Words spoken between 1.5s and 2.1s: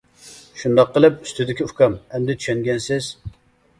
ئۇكام